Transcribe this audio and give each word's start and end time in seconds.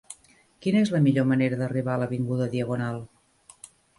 Quina 0.65 0.79
és 0.85 0.91
la 0.93 1.01
millor 1.07 1.27
manera 1.33 1.59
d'arribar 1.59 1.95
a 1.97 1.99
l'avinguda 2.03 2.47
Diagonal? 2.57 2.97